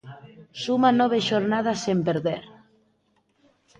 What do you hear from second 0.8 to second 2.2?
nove xornadas sen